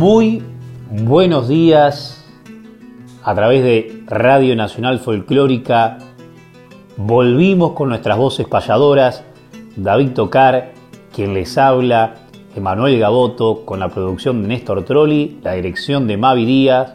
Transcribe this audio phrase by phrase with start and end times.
[0.00, 0.42] Muy
[0.90, 2.24] buenos días
[3.22, 5.98] a través de Radio Nacional Folclórica.
[6.96, 9.22] Volvimos con nuestras voces payadoras.
[9.76, 10.72] David Tocar,
[11.14, 12.14] quien les habla,
[12.56, 16.94] Emanuel Gaboto, con la producción de Néstor Trolli, la dirección de Mavi Díaz,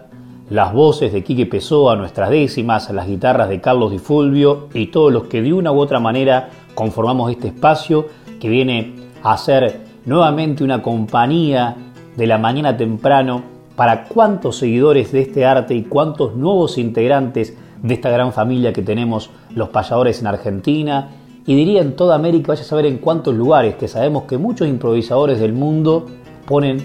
[0.49, 4.69] las voces de Quique Pessoa, nuestras décimas, las guitarras de Carlos Di Fulvio.
[4.73, 8.07] Y todos los que de una u otra manera conformamos este espacio
[8.39, 11.84] que viene a ser nuevamente una compañía
[12.15, 13.43] de la mañana temprano
[13.75, 18.81] para cuántos seguidores de este arte y cuántos nuevos integrantes de esta gran familia que
[18.81, 21.09] tenemos los payadores en Argentina
[21.45, 24.67] y diría en toda América, vaya a saber en cuántos lugares, que sabemos que muchos
[24.67, 26.07] improvisadores del mundo
[26.47, 26.77] ponen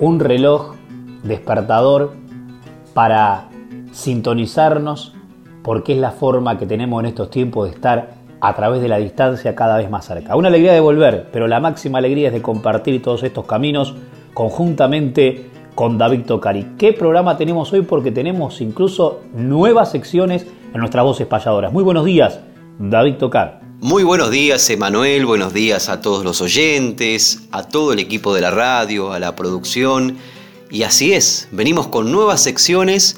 [0.00, 0.74] un reloj
[1.22, 2.12] despertador
[2.92, 3.48] para
[3.92, 5.14] sintonizarnos
[5.62, 8.98] porque es la forma que tenemos en estos tiempos de estar a través de la
[8.98, 10.36] distancia cada vez más cerca.
[10.36, 13.94] Una alegría de volver, pero la máxima alegría es de compartir todos estos caminos
[14.34, 16.66] conjuntamente con David Tocari.
[16.76, 17.82] ¿Qué programa tenemos hoy?
[17.82, 21.72] Porque tenemos incluso nuevas secciones en nuestras voces payadoras.
[21.72, 22.40] Muy buenos días,
[22.78, 23.62] David Tocar.
[23.80, 25.26] Muy buenos días, Emanuel.
[25.26, 29.36] Buenos días a todos los oyentes, a todo el equipo de la radio, a la
[29.36, 30.16] producción.
[30.70, 33.16] Y así es, venimos con nuevas secciones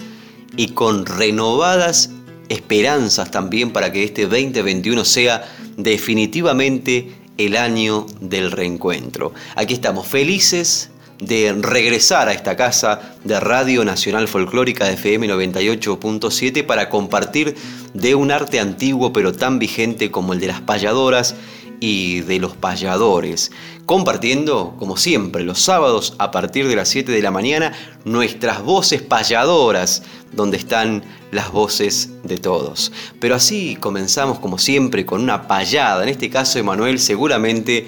[0.56, 2.10] y con renovadas
[2.49, 5.44] esperanzas también para que este 2021 sea
[5.76, 9.32] definitivamente el año del reencuentro.
[9.55, 16.65] Aquí estamos felices de regresar a esta casa de Radio Nacional Folclórica de FM 98.7
[16.65, 17.54] para compartir
[17.94, 21.34] de un arte antiguo pero tan vigente como el de las payadoras
[21.81, 23.53] y de los payadores,
[23.84, 27.72] compartiendo, como siempre, los sábados a partir de las 7 de la mañana,
[28.05, 32.93] nuestras voces payadoras, donde están las voces de todos.
[33.21, 36.03] Pero así comenzamos, como siempre, con una payada.
[36.03, 37.87] En este caso, Emanuel seguramente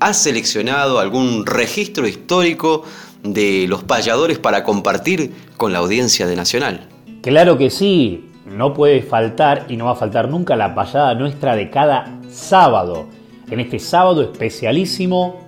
[0.00, 2.84] ha seleccionado algún registro histórico
[3.22, 6.88] de los payadores para compartir con la audiencia de Nacional.
[7.20, 11.54] Claro que sí, no puede faltar y no va a faltar nunca la payada nuestra
[11.54, 13.08] de cada sábado.
[13.50, 15.38] En este sábado especialísimo,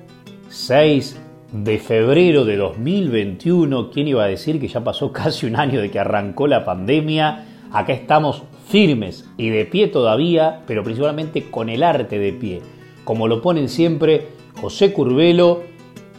[0.51, 1.19] 6
[1.53, 5.91] de febrero de 2021, ¿quién iba a decir que ya pasó casi un año de
[5.91, 7.47] que arrancó la pandemia?
[7.73, 12.61] Acá estamos firmes y de pie todavía, pero principalmente con el arte de pie,
[13.05, 15.65] como lo ponen siempre José Curvelo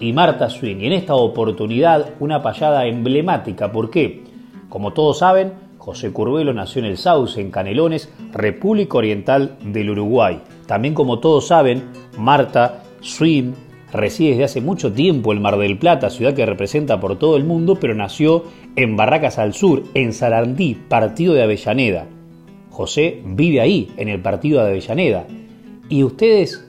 [0.01, 0.75] y Marta Swing.
[0.81, 3.71] Y en esta oportunidad una payada emblemática.
[3.71, 4.21] ¿Por qué?
[4.67, 10.41] Como todos saben, José Curvelo nació en el Sauce, en Canelones, República Oriental del Uruguay.
[10.67, 11.83] También como todos saben,
[12.17, 13.53] Marta Swing
[13.93, 17.45] reside desde hace mucho tiempo en Mar del Plata, ciudad que representa por todo el
[17.45, 18.43] mundo, pero nació
[18.75, 22.07] en Barracas al Sur, en Sarandí, partido de Avellaneda.
[22.71, 25.27] José vive ahí, en el partido de Avellaneda.
[25.87, 26.67] Y ustedes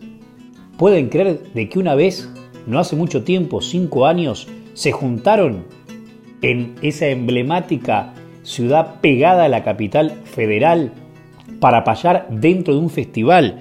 [0.79, 2.29] ¿Pueden creer de que una vez,
[2.67, 5.65] no hace mucho tiempo, cinco años, se juntaron
[6.43, 8.13] en esa emblemática
[8.43, 10.93] ciudad pegada a la capital federal
[11.61, 13.61] para payar dentro de un festival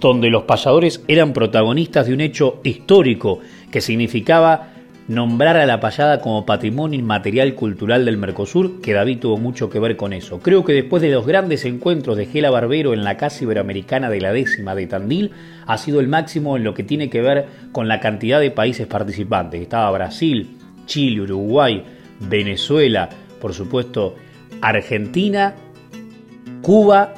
[0.00, 3.38] donde los payadores eran protagonistas de un hecho histórico
[3.70, 4.72] que significaba
[5.08, 9.80] nombrar a la payada como patrimonio inmaterial cultural del Mercosur, que David tuvo mucho que
[9.80, 10.40] ver con eso.
[10.40, 14.20] Creo que después de los grandes encuentros de Gela Barbero en la Casa Iberoamericana de
[14.20, 15.32] la décima de Tandil,
[15.66, 18.86] ha sido el máximo en lo que tiene que ver con la cantidad de países
[18.86, 19.62] participantes.
[19.62, 21.82] Estaba Brasil, Chile, Uruguay,
[22.20, 23.08] Venezuela,
[23.40, 24.14] por supuesto
[24.60, 25.54] Argentina,
[26.60, 27.14] Cuba,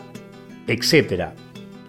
[0.69, 1.31] etc.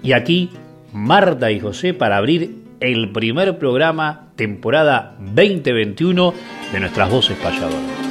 [0.02, 0.50] Y aquí
[0.94, 6.34] Marta y José para abrir el primer programa temporada 2021
[6.74, 8.11] de nuestras voces payadoras.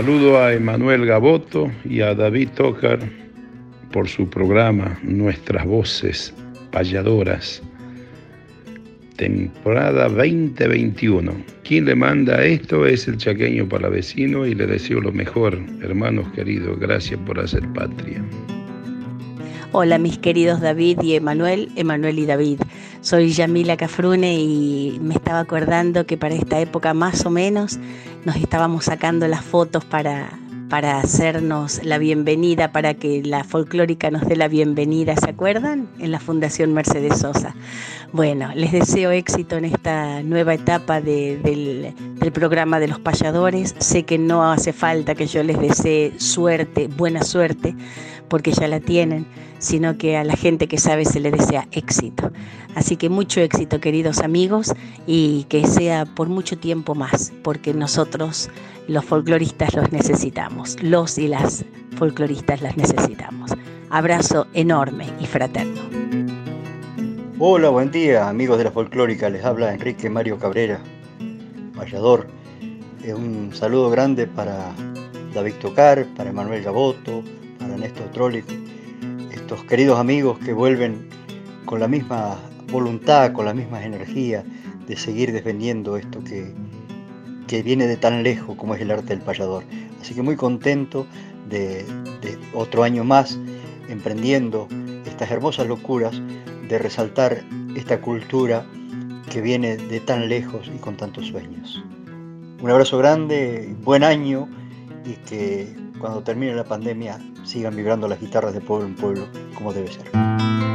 [0.00, 3.00] Saludo a Emanuel Gaboto y a David Tocar
[3.92, 6.32] por su programa Nuestras Voces
[6.72, 7.62] Payadoras,
[9.16, 11.34] temporada 2021.
[11.64, 16.80] Quien le manda esto es el chaqueño palavecino y le deseo lo mejor, hermanos queridos.
[16.80, 18.24] Gracias por hacer patria.
[19.72, 22.60] Hola mis queridos David y Emanuel, Emanuel y David.
[23.02, 27.78] Soy Yamila Cafrune y me estaba acordando que para esta época más o menos
[28.24, 30.28] nos estábamos sacando las fotos para,
[30.68, 35.88] para hacernos la bienvenida, para que la folclórica nos dé la bienvenida, ¿se acuerdan?
[35.98, 37.54] En la Fundación Mercedes Sosa.
[38.12, 43.74] Bueno, les deseo éxito en esta nueva etapa del, del programa de los payadores.
[43.78, 47.74] Sé que no hace falta que yo les desee suerte, buena suerte,
[48.28, 49.24] porque ya la tienen
[49.58, 52.32] sino que a la gente que sabe se le desea éxito.
[52.74, 54.72] Así que mucho éxito, queridos amigos,
[55.06, 58.48] y que sea por mucho tiempo más, porque nosotros,
[58.88, 61.66] los folcloristas, los necesitamos, los y las
[61.96, 63.50] folcloristas las necesitamos.
[63.90, 65.80] Abrazo enorme y fraterno.
[67.38, 69.28] Hola, buen día, amigos de la folclórica.
[69.28, 70.80] Les habla Enrique Mario Cabrera,
[71.76, 72.28] vallador.
[73.06, 74.72] Un saludo grande para
[75.34, 77.22] David Tocar, para Manuel Gaboto,
[77.58, 78.52] para Néstor Trólico
[79.70, 81.08] queridos amigos que vuelven
[81.64, 82.38] con la misma
[82.70, 84.44] voluntad, con las mismas energías
[84.86, 86.52] de seguir defendiendo esto que,
[87.46, 89.64] que viene de tan lejos como es el arte del payador.
[90.00, 91.06] Así que muy contento
[91.48, 91.84] de
[92.52, 93.38] otro año más
[93.90, 94.68] emprendiendo
[95.04, 96.20] estas hermosas locuras
[96.68, 97.44] de resaltar
[97.76, 98.64] esta cultura
[99.30, 101.82] que viene de tan lejos y con tantos sueños.
[102.62, 104.48] Un abrazo grande, buen año
[105.04, 109.72] y que cuando termine la pandemia sigan vibrando las guitarras de pueblo en pueblo como
[109.72, 110.69] debe ser.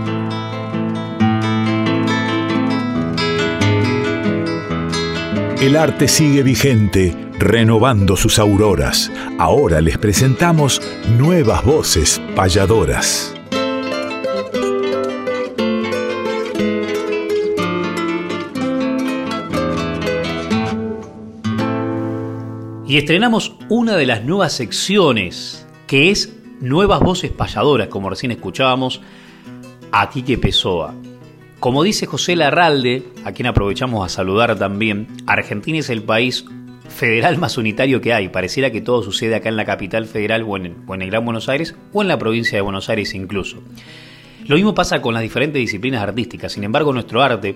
[5.65, 9.11] El arte sigue vigente, renovando sus auroras.
[9.39, 10.79] Ahora les presentamos
[11.17, 13.33] nuevas voces payadoras.
[22.85, 26.31] Y estrenamos una de las nuevas secciones, que es
[26.61, 29.01] Nuevas Voces Payadoras, como recién escuchábamos
[29.91, 30.93] a Quique Pessoa.
[31.65, 36.45] Como dice José Larralde, a quien aprovechamos a saludar también, Argentina es el país
[36.89, 38.29] federal más unitario que hay.
[38.29, 41.25] Pareciera que todo sucede acá en la capital federal o en, o en el Gran
[41.25, 43.63] Buenos Aires o en la provincia de Buenos Aires incluso.
[44.45, 46.51] Lo mismo pasa con las diferentes disciplinas artísticas.
[46.51, 47.55] Sin embargo, nuestro arte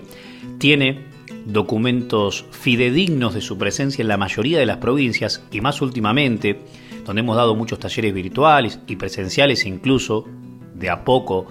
[0.58, 1.04] tiene
[1.46, 6.58] documentos fidedignos de su presencia en la mayoría de las provincias y más últimamente,
[7.06, 10.26] donde hemos dado muchos talleres virtuales y presenciales incluso,
[10.74, 11.46] de a poco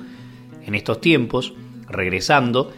[0.66, 1.54] en estos tiempos,
[1.90, 2.72] regresando,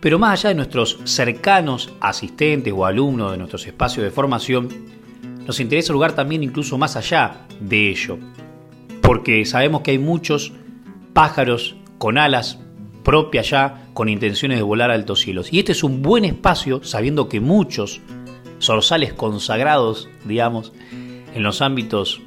[0.00, 4.68] pero más allá de nuestros cercanos asistentes o alumnos de nuestros espacios de formación,
[5.46, 8.18] nos interesa lugar también incluso más allá de ello,
[9.00, 10.52] porque sabemos que hay muchos
[11.12, 12.60] pájaros con alas
[13.02, 15.52] propias ya con intenciones de volar a altos cielos.
[15.52, 18.00] Y este es un buen espacio, sabiendo que muchos
[18.60, 20.72] zorzales consagrados, digamos,
[21.34, 22.20] en los ámbitos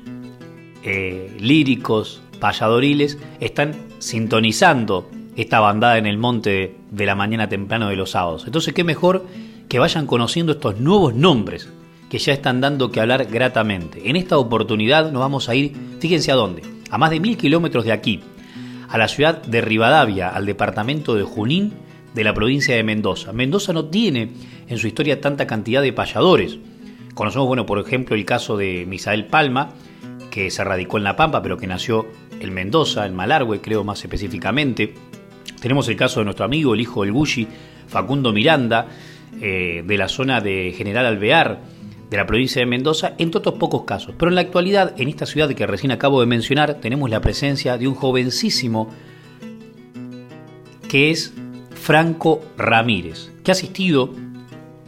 [0.83, 5.09] eh, líricos, payadoriles, están sintonizando
[5.41, 8.43] esta bandada en el monte de la mañana temprano de los sábados.
[8.45, 9.25] Entonces, qué mejor
[9.67, 11.69] que vayan conociendo estos nuevos nombres
[12.09, 14.09] que ya están dando que hablar gratamente.
[14.09, 17.85] En esta oportunidad nos vamos a ir, fíjense a dónde, a más de mil kilómetros
[17.85, 18.19] de aquí,
[18.89, 21.73] a la ciudad de Rivadavia, al departamento de Junín
[22.13, 23.31] de la provincia de Mendoza.
[23.31, 24.33] Mendoza no tiene
[24.67, 26.57] en su historia tanta cantidad de payadores.
[27.13, 29.69] Conocemos, bueno, por ejemplo, el caso de Misael Palma,
[30.29, 32.07] que se radicó en La Pampa, pero que nació
[32.41, 34.93] en Mendoza, en Malargüe, creo más específicamente.
[35.61, 37.47] Tenemos el caso de nuestro amigo, el hijo del Gulli,
[37.87, 38.87] Facundo Miranda,
[39.39, 41.61] eh, de la zona de General Alvear,
[42.09, 44.15] de la provincia de Mendoza, entre otros pocos casos.
[44.17, 47.77] Pero en la actualidad, en esta ciudad que recién acabo de mencionar, tenemos la presencia
[47.77, 48.89] de un jovencísimo
[50.89, 51.31] que es
[51.75, 54.13] Franco Ramírez, que ha asistido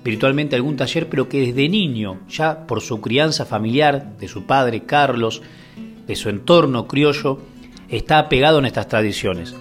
[0.03, 4.45] virtualmente a algún taller, pero que desde niño, ya por su crianza familiar, de su
[4.45, 5.43] padre Carlos,
[6.07, 7.39] de su entorno criollo,
[7.89, 9.55] está apegado en estas tradiciones.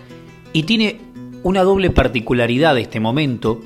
[0.53, 1.01] Y tiene
[1.43, 3.61] una doble particularidad de este momento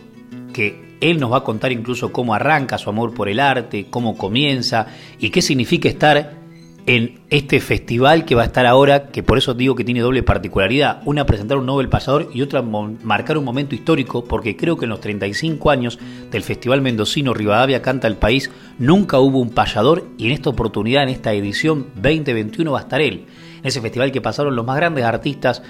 [0.52, 4.16] que él nos va a contar incluso cómo arranca su amor por el arte, cómo
[4.16, 4.86] comienza
[5.18, 6.46] y qué significa estar
[6.86, 10.22] en este festival que va a estar ahora, que por eso digo que tiene doble
[10.22, 11.02] particularidad.
[11.04, 14.90] Una presentar un Nobel Pasador y otra marcar un momento histórico, porque creo que en
[14.90, 15.98] los 35 años
[16.30, 21.02] del Festival Mendocino Rivadavia Canta el País nunca hubo un payador y en esta oportunidad,
[21.02, 23.26] en esta edición 2021 va a estar él.
[23.58, 25.62] En ese festival que pasaron los más grandes artistas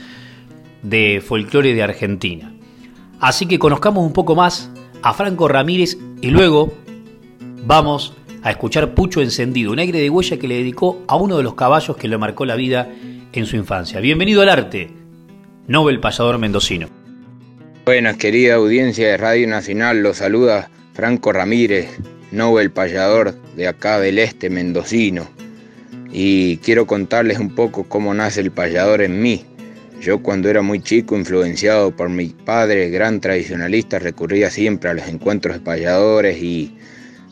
[0.83, 2.53] de folclore de Argentina.
[3.21, 4.71] Así que conozcamos un poco más
[5.03, 6.73] a Franco Ramírez y luego
[7.65, 11.43] vamos a escuchar Pucho Encendido, un aire de huella que le dedicó a uno de
[11.43, 12.89] los caballos que le marcó la vida
[13.33, 14.01] en su infancia.
[14.01, 14.91] Bienvenido al arte,
[15.67, 16.89] Nobel Payador Mendocino.
[17.85, 21.99] Buenas, querida audiencia de Radio Nacional, los saluda Franco Ramírez,
[22.31, 25.29] Nobel Payador de acá del Este Mendocino.
[26.13, 29.45] Y quiero contarles un poco cómo nace el payador en mí.
[30.01, 35.09] Yo cuando era muy chico, influenciado por mi padre, gran tradicionalista, recurría siempre a los
[35.09, 36.77] encuentros de payadores y,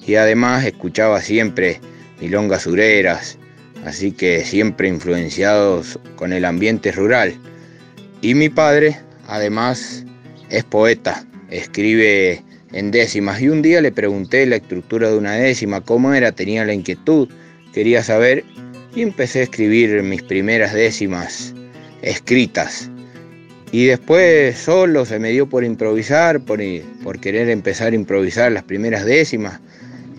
[0.06, 1.80] y además escuchaba siempre
[2.20, 3.38] milongas sureras,
[3.84, 7.34] así que siempre influenciados con el ambiente rural.
[8.22, 8.96] Y mi padre,
[9.28, 10.04] además,
[10.48, 12.42] es poeta, escribe
[12.72, 16.64] en décimas y un día le pregunté la estructura de una décima, cómo era, tenía
[16.64, 17.28] la inquietud,
[17.74, 18.42] quería saber
[18.96, 21.54] y empecé a escribir mis primeras décimas
[22.04, 22.90] escritas.
[23.72, 26.60] Y después solo se me dio por improvisar, por,
[27.02, 29.60] por querer empezar a improvisar las primeras décimas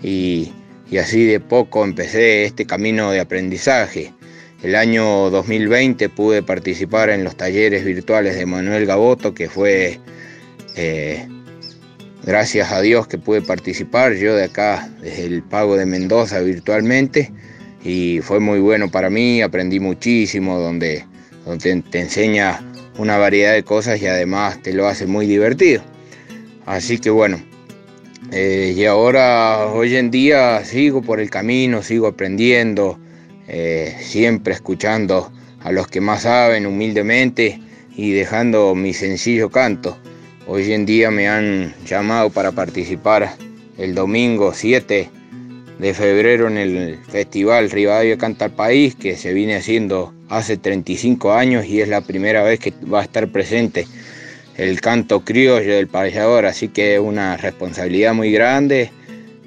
[0.02, 0.52] y,
[0.90, 4.12] y así de poco empecé este camino de aprendizaje.
[4.62, 10.00] El año 2020 pude participar en los talleres virtuales de Manuel Gaboto, que fue,
[10.76, 11.26] eh,
[12.24, 17.32] gracias a Dios que pude participar yo de acá, desde el Pago de Mendoza virtualmente,
[17.84, 21.04] y fue muy bueno para mí, aprendí muchísimo, donde
[21.46, 22.60] donde te enseña
[22.98, 25.82] una variedad de cosas y además te lo hace muy divertido.
[26.66, 27.40] Así que bueno,
[28.32, 32.98] eh, y ahora hoy en día sigo por el camino, sigo aprendiendo,
[33.46, 37.60] eh, siempre escuchando a los que más saben humildemente
[37.94, 39.96] y dejando mi sencillo canto.
[40.48, 43.34] Hoy en día me han llamado para participar
[43.78, 45.10] el domingo 7
[45.78, 51.32] de febrero en el festival Rivadavia Canta al País que se viene haciendo hace 35
[51.32, 53.86] años y es la primera vez que va a estar presente
[54.56, 58.90] el canto criollo del payador, así que es una responsabilidad muy grande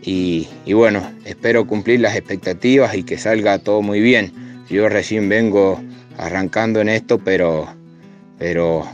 [0.02, 4.32] y, bueno, espero cumplir las expectativas y que salga todo muy bien.
[4.70, 5.82] Yo recién vengo
[6.18, 7.68] arrancando en esto, pero,
[8.38, 8.88] pero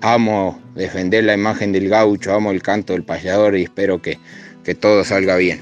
[0.00, 4.18] amo defender la imagen del gaucho, amo el canto del payador y espero que,
[4.64, 5.60] que todo salga bien.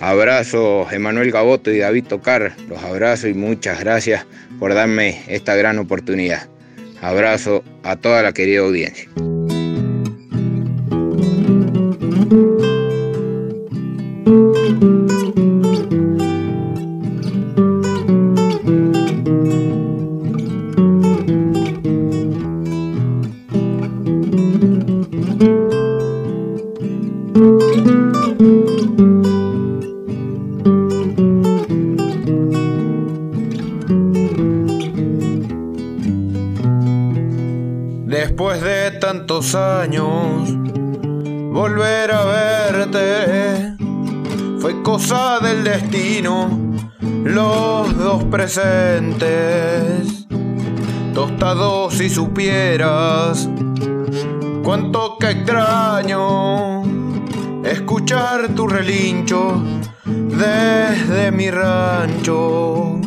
[0.00, 4.26] Abrazo Emanuel Gaboto y David Tocar, los abrazo y muchas gracias
[4.58, 6.48] por darme esta gran oportunidad.
[7.00, 9.08] Abrazo a toda la querida audiencia.
[39.54, 40.48] Años
[41.52, 43.76] volver a verte
[44.60, 46.48] fue cosa del destino,
[47.24, 49.26] los dos presentes,
[51.12, 53.48] tostados si supieras
[54.62, 56.82] cuánto que extraño
[57.64, 59.62] escuchar tu relincho
[60.04, 63.00] desde mi rancho.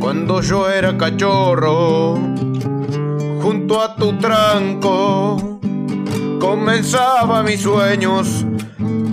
[0.00, 2.37] Cuando yo era cachorro
[3.40, 5.58] junto a tu tranco
[6.40, 8.46] comenzaba mis sueños,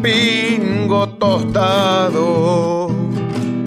[0.01, 2.87] pingo tostado.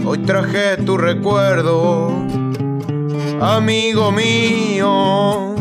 [0.05, 2.11] Hoy traje tu recuerdo,
[3.41, 5.55] amigo mío.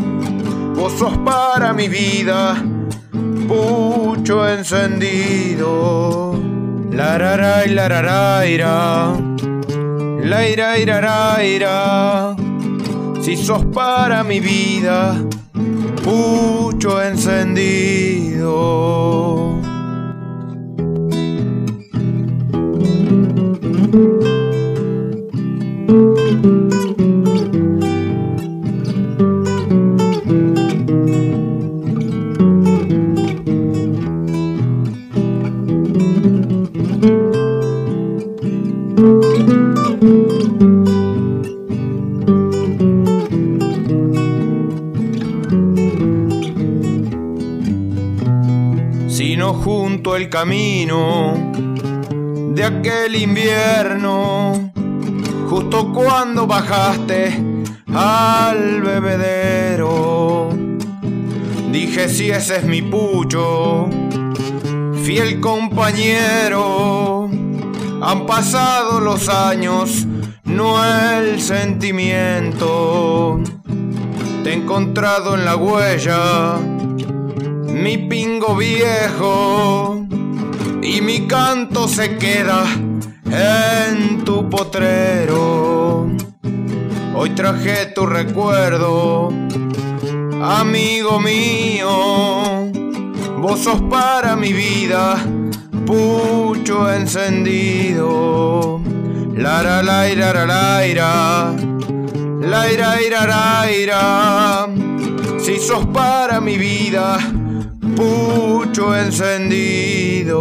[0.74, 2.56] Vos sos para mi vida,
[3.46, 6.34] pucho encendido.
[6.92, 7.66] La ra
[11.44, 11.58] y
[13.20, 15.16] si sos para mi vida,
[16.04, 18.48] pucho encendido.
[50.18, 51.52] El camino
[52.50, 54.72] de aquel invierno,
[55.48, 57.40] justo cuando bajaste
[57.94, 60.48] al bebedero.
[61.70, 63.88] Dije si ese es mi pucho,
[65.04, 67.30] fiel compañero.
[68.02, 70.04] Han pasado los años,
[70.42, 73.38] no el sentimiento.
[74.42, 76.56] Te he encontrado en la huella,
[77.68, 79.97] mi pingo viejo
[80.88, 82.64] y mi canto se queda
[83.30, 86.08] en tu potrero.
[87.14, 89.28] Hoy traje tu recuerdo,
[90.42, 92.70] amigo mío.
[93.38, 95.16] Vos sos para mi vida,
[95.84, 98.80] pucho encendido.
[99.34, 101.54] La la la ira la la ira,
[102.40, 104.66] la ira ira ira.
[105.38, 107.18] Si sos para mi vida,
[107.98, 110.38] pucho encendido.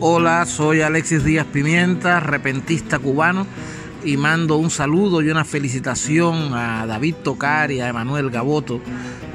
[0.00, 3.46] Hola, soy Alexis Díaz Pimienta, repentista cubano,
[4.04, 8.80] y mando un saludo y una felicitación a David Tocar y a Emanuel Gaboto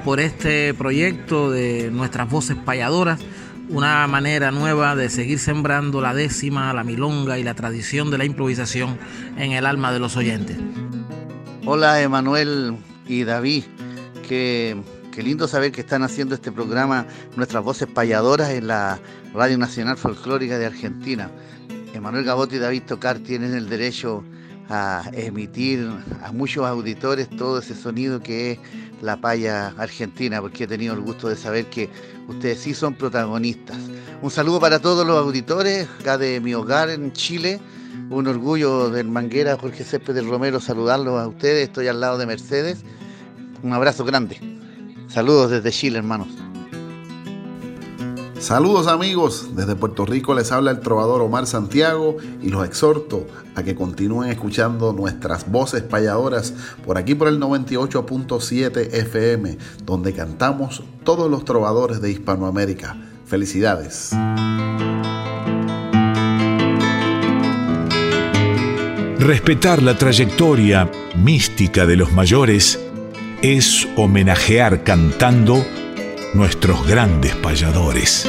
[0.03, 3.21] por este proyecto de nuestras voces payadoras,
[3.69, 8.25] una manera nueva de seguir sembrando la décima, la milonga y la tradición de la
[8.25, 8.97] improvisación
[9.37, 10.57] en el alma de los oyentes.
[11.65, 12.75] Hola Emanuel
[13.07, 13.63] y David,
[14.27, 14.75] qué,
[15.19, 17.05] qué lindo saber que están haciendo este programa
[17.35, 19.01] Nuestras Voces Payadoras en la
[19.33, 21.29] Radio Nacional Folclórica de Argentina.
[21.93, 24.23] Emanuel Gaboto y David Tocar tienen el derecho
[24.69, 25.91] a emitir
[26.23, 28.59] a muchos auditores todo ese sonido que es
[29.01, 31.89] la paya argentina, porque he tenido el gusto de saber que
[32.29, 33.75] ustedes sí son protagonistas.
[34.21, 37.59] Un saludo para todos los auditores acá de mi hogar en Chile.
[38.09, 41.67] Un orgullo del Manguera Jorge Céspedes Romero saludarlos a ustedes.
[41.67, 42.85] Estoy al lado de Mercedes.
[43.61, 44.58] Un abrazo grande.
[45.09, 46.27] Saludos desde Chile, hermanos.
[48.39, 53.63] Saludos amigos, desde Puerto Rico les habla el trovador Omar Santiago y los exhorto a
[53.63, 56.53] que continúen escuchando nuestras voces payadoras
[56.85, 62.95] por aquí por el 98.7 FM, donde cantamos todos los trovadores de Hispanoamérica.
[63.25, 64.11] Felicidades.
[69.19, 72.79] Respetar la trayectoria mística de los mayores
[73.41, 75.65] es homenajear cantando
[76.33, 78.27] nuestros grandes payadores.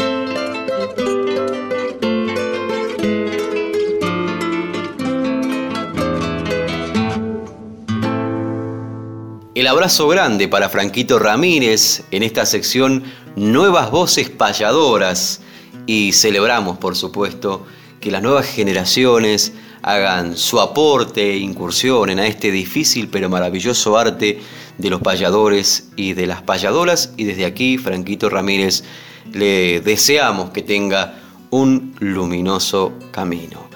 [9.53, 13.03] El abrazo grande para Franquito Ramírez en esta sección
[13.35, 15.41] Nuevas Voces Payadoras
[15.87, 17.67] y celebramos, por supuesto,
[18.01, 24.41] que las nuevas generaciones hagan su aporte e incursionen a este difícil pero maravilloso arte
[24.79, 28.85] de los payadores y de las payadoras y desde aquí Franquito Ramírez
[29.33, 33.69] le deseamos que tenga un luminoso camino.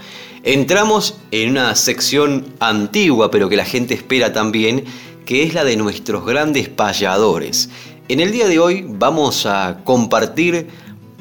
[0.42, 4.84] Entramos en una sección antigua pero que la gente espera también
[5.24, 7.70] que es la de nuestros grandes payadores.
[8.08, 10.68] En el día de hoy vamos a compartir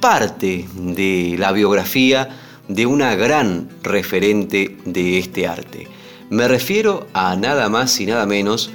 [0.01, 5.87] parte de la biografía de una gran referente de este arte.
[6.29, 8.71] Me refiero a nada más y nada menos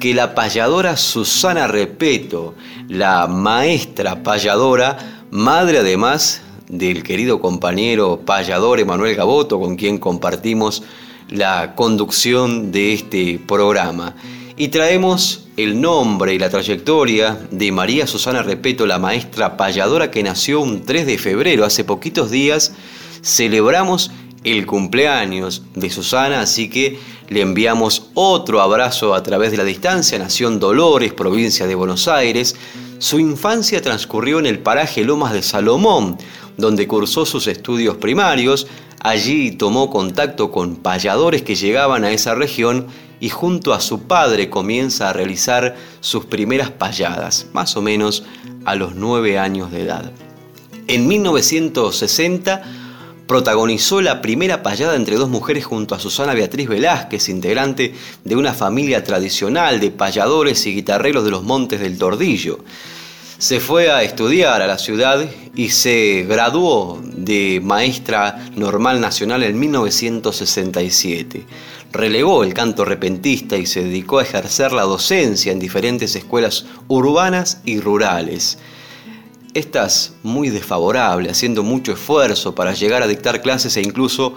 [0.00, 2.54] que la payadora Susana Repeto,
[2.88, 10.82] la maestra payadora, madre además del querido compañero payador Emanuel Gaboto, con quien compartimos
[11.28, 14.14] la conducción de este programa.
[14.56, 20.22] Y traemos el nombre y la trayectoria de María Susana Repeto, la maestra payadora que
[20.22, 22.74] nació un 3 de febrero, hace poquitos días,
[23.22, 24.10] celebramos
[24.44, 30.18] el cumpleaños de Susana, así que le enviamos otro abrazo a través de la distancia,
[30.18, 32.56] nació en Dolores, provincia de Buenos Aires.
[32.98, 36.16] Su infancia transcurrió en el paraje Lomas de Salomón,
[36.56, 38.66] donde cursó sus estudios primarios.
[39.00, 42.86] Allí tomó contacto con payadores que llegaban a esa región
[43.20, 48.24] y junto a su padre comienza a realizar sus primeras payadas, más o menos
[48.64, 50.12] a los nueve años de edad.
[50.86, 52.87] En 1960
[53.28, 58.54] protagonizó la primera payada entre dos mujeres junto a Susana Beatriz Velázquez, integrante de una
[58.54, 62.64] familia tradicional de payadores y guitarreros de los Montes del Tordillo.
[63.36, 69.60] Se fue a estudiar a la ciudad y se graduó de maestra normal nacional en
[69.60, 71.44] 1967.
[71.92, 77.60] Relegó el canto repentista y se dedicó a ejercer la docencia en diferentes escuelas urbanas
[77.64, 78.58] y rurales.
[79.58, 84.34] Estas muy desfavorable, haciendo mucho esfuerzo para llegar a dictar clases e incluso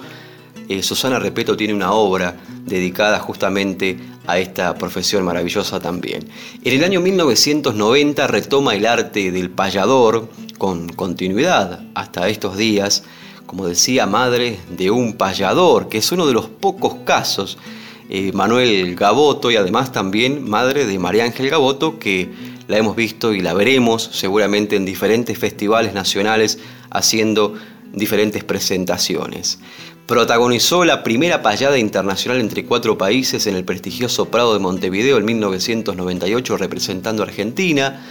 [0.67, 6.27] eh, Susana Repeto tiene una obra dedicada justamente a esta profesión maravillosa también.
[6.63, 13.03] En el año 1990 retoma el arte del payador con continuidad hasta estos días,
[13.45, 17.59] como decía, madre de un payador, que es uno de los pocos casos,
[18.09, 22.31] eh, Manuel Gaboto y además también madre de María Ángel Gaboto, que
[22.71, 26.57] la hemos visto y la veremos seguramente en diferentes festivales nacionales
[26.89, 27.53] haciendo
[27.93, 29.59] diferentes presentaciones.
[30.07, 35.25] Protagonizó la primera payada internacional entre cuatro países en el prestigioso Prado de Montevideo en
[35.25, 38.05] 1998 representando a Argentina.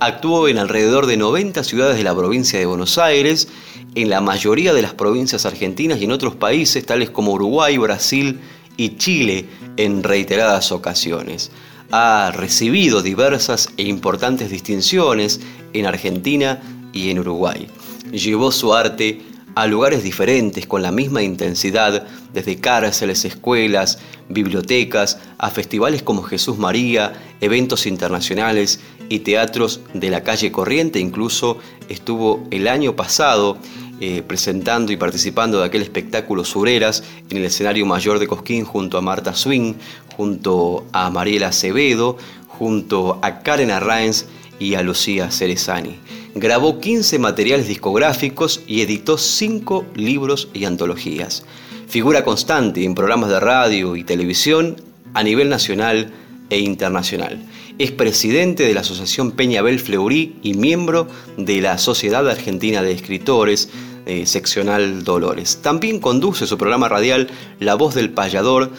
[0.00, 3.48] Actuó en alrededor de 90 ciudades de la provincia de Buenos Aires,
[3.94, 8.40] en la mayoría de las provincias argentinas y en otros países tales como Uruguay, Brasil
[8.78, 11.50] y Chile en reiteradas ocasiones.
[11.90, 15.40] Ha recibido diversas e importantes distinciones
[15.72, 16.60] en Argentina
[16.92, 17.68] y en Uruguay.
[18.12, 19.20] Llevó su arte
[19.56, 26.58] a lugares diferentes con la misma intensidad, desde cárceles, escuelas, bibliotecas, a festivales como Jesús
[26.58, 31.00] María, eventos internacionales y teatros de la calle corriente.
[31.00, 33.56] Incluso estuvo el año pasado
[34.00, 38.98] eh, presentando y participando de aquel espectáculo Sureras en el escenario mayor de Cosquín junto
[38.98, 39.74] a Marta Swing,
[40.16, 42.16] junto a Mariela Acevedo,
[42.48, 44.26] junto a Karen Arraens
[44.58, 45.98] y a Lucía Cerezani
[46.36, 51.46] grabó 15 materiales discográficos y editó 5 libros y antologías.
[51.88, 54.76] Figura constante en programas de radio y televisión
[55.14, 56.12] a nivel nacional
[56.50, 57.38] e internacional.
[57.78, 63.68] Es presidente de la Asociación Peñabel Fleury y miembro de la Sociedad Argentina de Escritores,
[64.06, 65.58] eh, seccional Dolores.
[65.60, 67.28] También conduce su programa radial
[67.60, 68.70] La Voz del Payador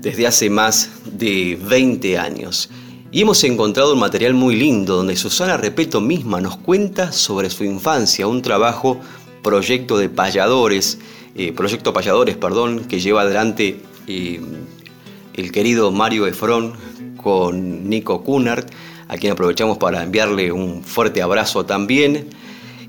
[0.00, 2.70] desde hace más de 20 años.
[3.10, 7.64] Y hemos encontrado un material muy lindo donde Susana Repeto misma nos cuenta sobre su
[7.64, 9.00] infancia, un trabajo,
[9.42, 11.00] proyecto de payadores,
[11.34, 14.40] eh, proyecto payadores, perdón, que lleva adelante eh,
[15.34, 16.74] el querido Mario Efrón
[17.20, 18.66] con Nico Cunard,
[19.08, 22.28] a quien aprovechamos para enviarle un fuerte abrazo también.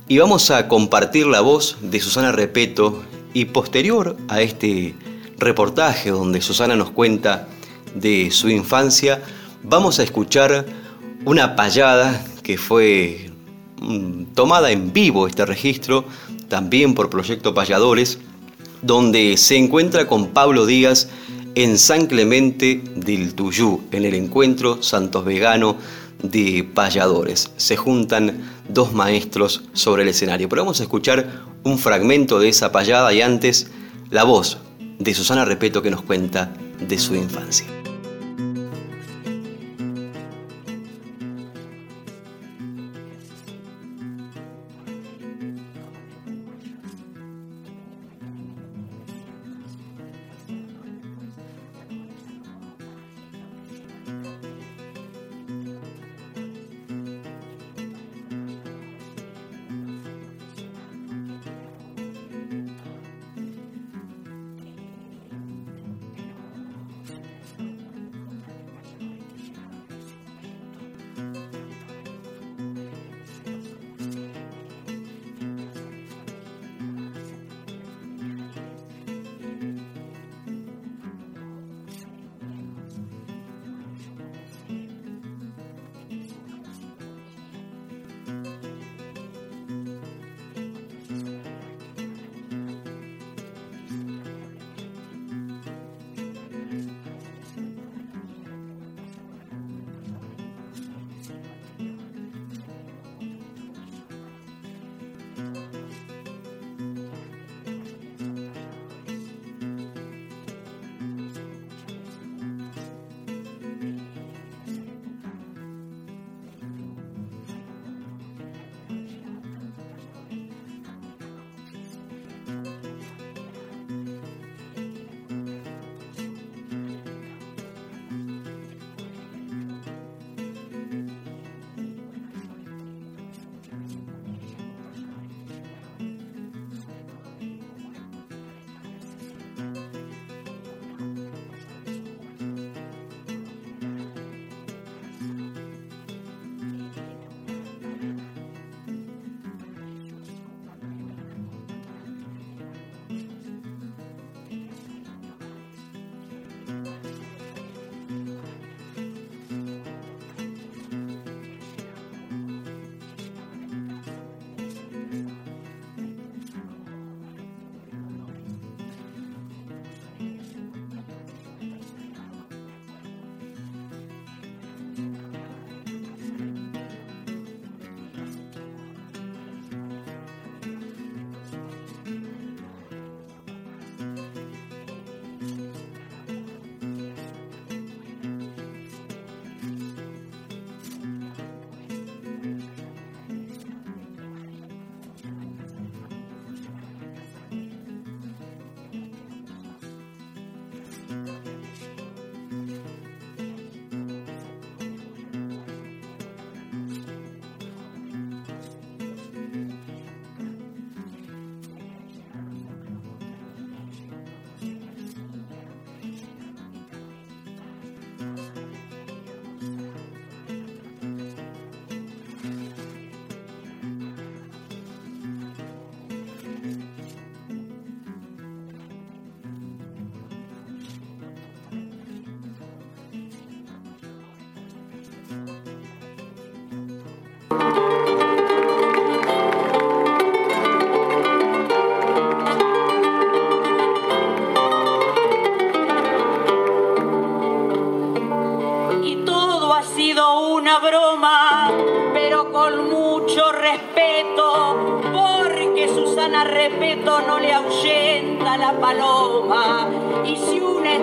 [0.08, 4.96] Y vamos a compartir la voz de Susana Repeto y posterior a este
[5.38, 7.48] reportaje donde Susana nos cuenta
[7.96, 9.22] de su infancia,
[9.64, 10.66] vamos a escuchar
[11.26, 13.32] una payada que fue
[13.82, 16.06] mm, tomada en vivo este registro,
[16.48, 18.20] también por Proyecto Payadores,
[18.82, 21.10] donde se encuentra con Pablo Díaz
[21.56, 25.78] en San Clemente del Tuyú, en el encuentro Santos Vegano
[26.24, 27.52] de payadores.
[27.58, 30.50] Se juntan dos maestros sobre el escenario.
[30.50, 33.68] Pero vamos a escuchar un fragmento de esa payada y antes
[34.10, 34.58] la voz
[35.00, 36.54] de Susana Repeto que nos cuenta
[36.88, 37.81] de su infancia.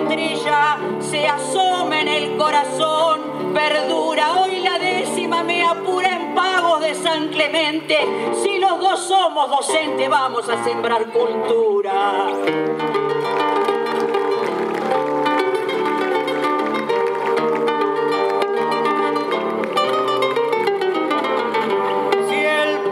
[0.09, 4.41] Estrella se asoma en el corazón, perdura.
[4.41, 7.97] Hoy la décima me apura en pagos de San Clemente.
[8.41, 12.27] Si los dos somos docentes, vamos a sembrar cultura.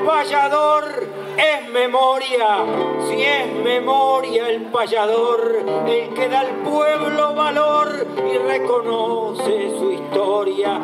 [0.05, 2.65] payador es memoria,
[3.07, 6.96] si es memoria el payador, el que da al pueblo
[7.37, 10.79] valor y reconoce su historia,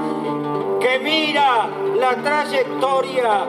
[0.80, 3.46] que mira la trayectoria,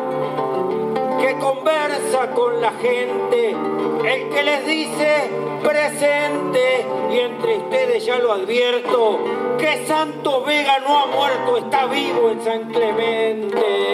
[1.20, 5.30] que conversa con la gente, el que les dice
[5.62, 9.18] presente y entre ustedes ya lo advierto,
[9.58, 13.93] que Santo Vega no ha muerto, está vivo en San Clemente.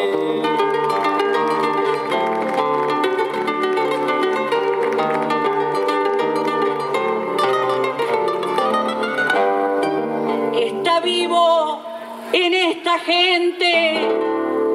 [12.90, 14.08] Esta gente,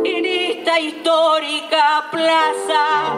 [0.06, 3.14] en esta histórica plaza.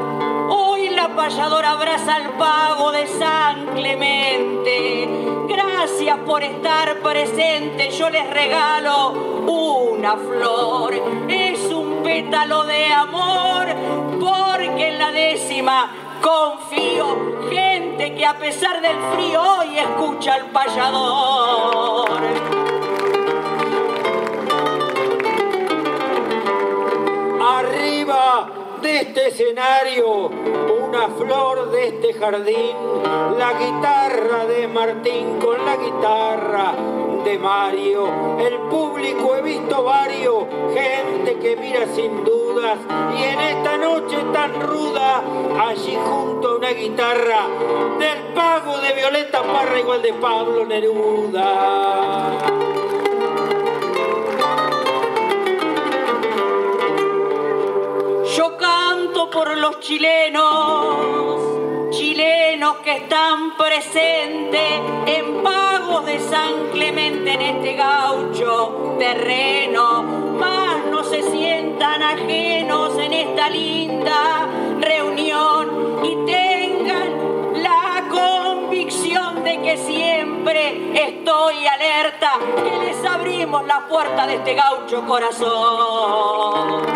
[0.49, 5.07] Hoy la payadora abraza al pago de San Clemente.
[5.49, 7.91] Gracias por estar presente.
[7.91, 9.12] Yo les regalo
[9.45, 10.95] una flor.
[11.27, 13.67] Es un pétalo de amor
[14.19, 17.49] porque en la décima confío.
[17.51, 22.46] Gente que a pesar del frío hoy escucha al payador.
[28.81, 30.27] De este escenario,
[30.87, 32.75] una flor de este jardín,
[33.37, 36.73] la guitarra de Martín con la guitarra
[37.23, 38.37] de Mario.
[38.39, 42.77] El público he visto varios, gente que mira sin dudas,
[43.17, 45.23] y en esta noche tan ruda,
[45.67, 47.47] allí junto a una guitarra
[47.99, 51.47] del pago de Violeta Parra igual de Pablo Neruda.
[59.38, 61.36] Por los chilenos,
[61.91, 71.04] chilenos que están presentes en pagos de San Clemente en este gaucho terreno, más no
[71.04, 74.47] se sientan ajenos en esta linda
[74.82, 82.32] reunión y tengan la convicción de que siempre estoy alerta,
[82.63, 86.88] que les abrimos la puerta de este gaucho corazón.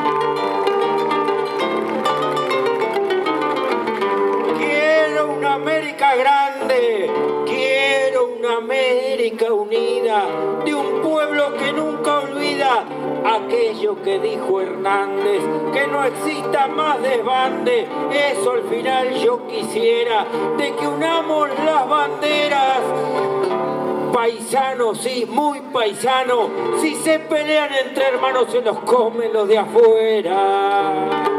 [5.53, 7.09] América grande,
[7.45, 10.25] quiero una América unida,
[10.65, 12.85] de un pueblo que nunca olvida
[13.25, 15.41] aquello que dijo Hernández,
[15.73, 20.25] que no exista más desbande, eso al final yo quisiera,
[20.57, 22.79] de que unamos las banderas
[24.11, 26.49] paisanos, sí, muy paisanos.
[26.81, 31.30] Si se pelean entre hermanos, se los comen los de afuera.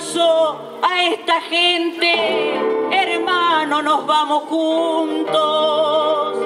[0.00, 2.54] A esta gente,
[2.90, 6.36] hermano, nos vamos juntos.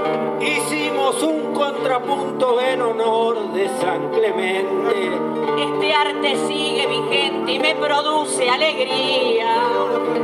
[0.40, 5.08] Hicimos un contrapunto en honor de San Clemente.
[5.56, 9.54] Este arte sigue vigente y me produce alegría.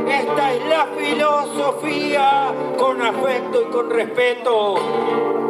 [0.09, 4.75] Esta es la filosofía, con afecto y con respeto.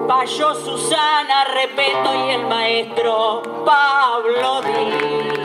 [0.08, 5.41] Payo Susana Repeto y el maestro Pablo Díaz.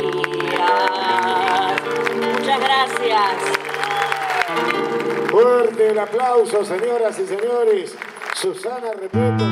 [2.57, 3.33] Muchas gracias.
[5.31, 7.95] Fuerte el aplauso, señoras y señores.
[8.35, 9.45] Susana Repeto,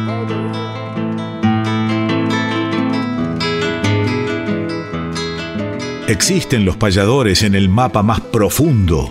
[6.07, 9.11] Existen los payadores en el mapa más profundo.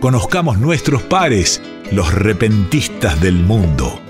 [0.00, 1.62] Conozcamos nuestros pares,
[1.92, 4.00] los repentistas del mundo.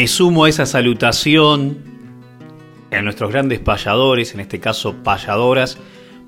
[0.00, 1.76] Me sumo a esa salutación
[2.90, 5.76] a nuestros grandes payadores, en este caso payadoras,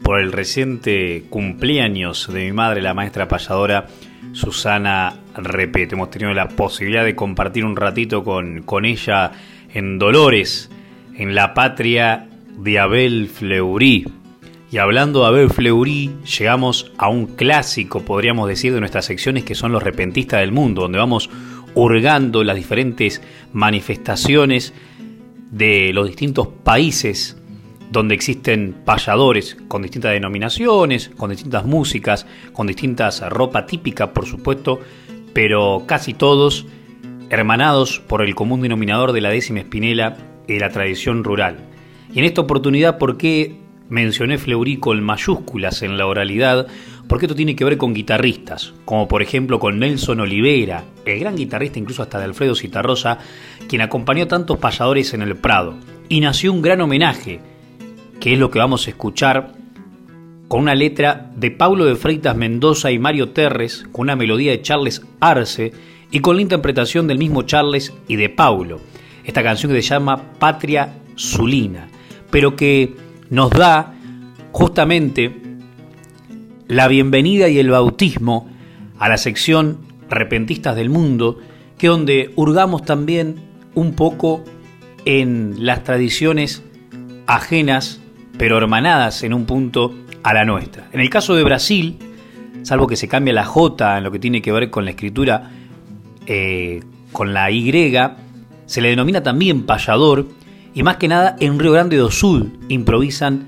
[0.03, 3.87] por el reciente cumpleaños de mi madre, la maestra payadora
[4.33, 5.95] Susana Repeto.
[5.95, 9.33] Hemos tenido la posibilidad de compartir un ratito con, con ella
[9.73, 10.69] en Dolores,
[11.15, 14.07] en la patria de Abel Fleury.
[14.71, 19.55] Y hablando de Abel Fleury, llegamos a un clásico, podríamos decir, de nuestras secciones que
[19.55, 21.31] son los repentistas del mundo, donde vamos
[21.75, 24.73] hurgando las diferentes manifestaciones
[25.51, 27.37] de los distintos países
[27.91, 34.81] donde existen payadores con distintas denominaciones, con distintas músicas, con distintas ropa típica, por supuesto,
[35.35, 36.67] pero casi todos
[37.29, 40.17] hermanados por el común denominador de la décima espinela
[40.49, 41.59] y la tradición rural.
[42.15, 43.57] Y en esta oportunidad, ¿por qué
[43.89, 46.67] mencioné Fleury con mayúsculas en la oralidad?
[47.09, 51.37] Porque esto tiene que ver con guitarristas, como por ejemplo con Nelson Olivera, el gran
[51.37, 53.19] guitarrista incluso hasta de Alfredo Citarrosa,
[53.69, 55.75] quien acompañó tantos payadores en el Prado.
[56.09, 57.41] Y nació un gran homenaje
[58.21, 59.53] que es lo que vamos a escuchar
[60.47, 64.63] con una letra de Pablo de Freitas Mendoza y Mario Terres, con una melodía de
[64.63, 65.73] Charles Arce
[66.11, 68.79] y con la interpretación del mismo Charles y de Paulo.
[69.25, 71.89] Esta canción que se llama Patria Zulina,
[72.31, 72.95] pero que
[73.31, 73.95] nos da
[74.53, 75.35] justamente
[76.73, 78.49] la bienvenida y el bautismo
[78.99, 79.77] a la sección
[80.09, 81.39] Repentistas del Mundo,
[81.77, 83.37] que donde hurgamos también
[83.75, 84.43] un poco
[85.05, 86.63] en las tradiciones
[87.27, 88.01] ajenas
[88.39, 89.93] pero hermanadas en un punto
[90.23, 90.89] a la nuestra.
[90.93, 91.99] En el caso de Brasil,
[92.63, 95.51] salvo que se cambia la J en lo que tiene que ver con la escritura
[96.27, 96.81] eh,
[97.13, 97.71] con la Y,
[98.65, 100.27] se le denomina también payador
[100.73, 103.47] y más que nada en Río Grande do Sul improvisan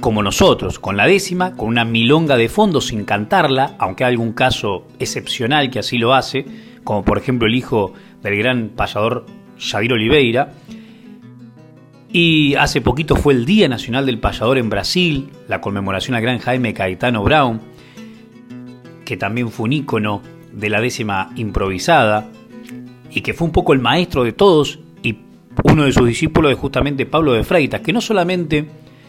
[0.00, 4.32] como nosotros, con la décima, con una milonga de fondo sin cantarla, aunque hay algún
[4.32, 6.46] caso excepcional que así lo hace,
[6.84, 7.92] como por ejemplo el hijo
[8.22, 9.26] del gran payador
[9.58, 10.52] Jadir Oliveira,
[12.10, 16.38] y hace poquito fue el Día Nacional del Payador en Brasil, la conmemoración al gran
[16.38, 17.60] Jaime Caetano Brown,
[19.04, 20.22] que también fue un ícono
[20.52, 22.30] de la décima improvisada
[23.10, 25.18] y que fue un poco el maestro de todos y
[25.64, 28.66] uno de sus discípulos es justamente Pablo de Freitas, que no solamente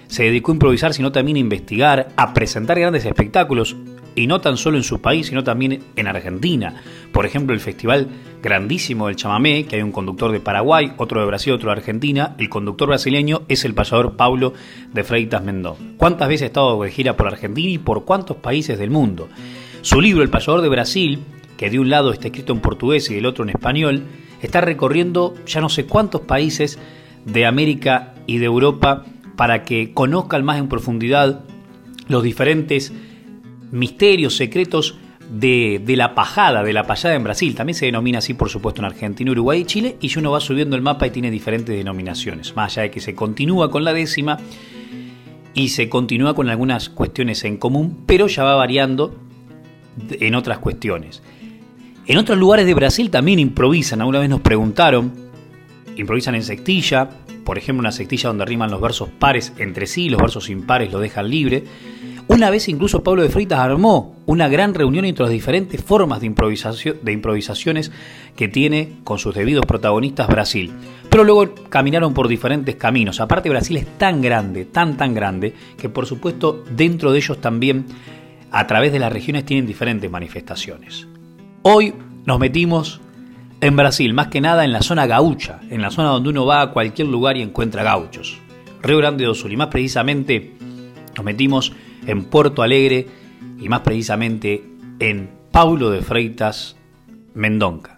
[0.10, 3.78] se dedicó a improvisar, sino también a investigar, a presentar grandes espectáculos
[4.16, 6.82] y no tan solo en su país, sino también en Argentina.
[7.14, 8.08] Por ejemplo, el festival
[8.42, 12.36] grandísimo del chamamé, que hay un conductor de Paraguay, otro de Brasil, otro de Argentina.
[12.40, 14.54] El conductor brasileño es el payador Paulo
[14.92, 15.82] de Freitas Mendoza.
[15.98, 19.30] ¿Cuántas veces ha estado de gira por Argentina y por cuántos países del mundo?
[19.82, 21.20] Su libro, El payador de Brasil,
[21.56, 24.04] que de un lado está escrito en portugués y del otro en español,
[24.42, 26.80] está recorriendo ya no sé cuántos países
[27.26, 29.06] de América y de Europa
[29.40, 31.46] para que conozcan más en profundidad
[32.10, 32.92] los diferentes
[33.72, 34.98] misterios, secretos
[35.32, 37.56] de, la pajada, de la payada en Brasil.
[37.56, 39.96] También se denomina así, por supuesto, en Argentina, Uruguay y Chile.
[40.02, 42.54] Y uno va subiendo el mapa y tiene diferentes denominaciones.
[42.58, 44.40] Más allá de que se continúa con la décima
[45.54, 49.18] y se continúa con algunas cuestiones en común, pero ya va variando
[50.20, 51.24] en otras cuestiones.
[52.08, 54.02] En otros lugares de Brasil también improvisan.
[54.02, 55.14] Alguna vez nos preguntaron,
[55.96, 57.10] improvisan en sextilla,
[57.50, 61.02] por ejemplo, una sextilla donde riman los versos pares entre sí, los versos impares los
[61.02, 61.64] dejan libre.
[62.28, 66.28] Una vez incluso Pablo de Freitas armó una gran reunión entre las diferentes formas de,
[66.28, 67.92] improvisación, de improvisaciones
[68.36, 70.72] que tiene con sus debidos protagonistas Brasil.
[71.10, 73.20] Pero luego caminaron por diferentes caminos.
[73.20, 77.88] Aparte Brasil es tan grande, tan tan grande, que por supuesto dentro de ellos también
[78.52, 81.08] a través de las regiones tienen diferentes manifestaciones.
[81.64, 81.96] Hoy
[82.28, 83.02] nos metimos
[83.62, 86.62] en Brasil, más que nada en la zona gaucha, en la zona donde uno va
[86.62, 88.38] a cualquier lugar y encuentra gauchos.
[88.82, 90.54] Río Grande do Sul y más precisamente
[91.16, 91.74] nos metimos
[92.08, 93.08] en Puerto Alegre
[93.60, 94.64] y más precisamente
[95.00, 96.78] en Paulo de Freitas,
[97.34, 97.98] Mendonca.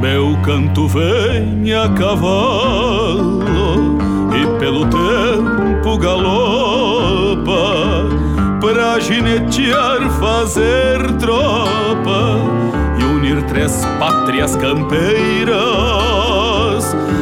[0.00, 3.46] Meu canto vem a cavalo
[4.32, 4.86] e pelo
[5.98, 7.56] galopa
[8.60, 12.66] para ginetear fazer tropa
[13.26, 15.54] unir três pátrias campeiras,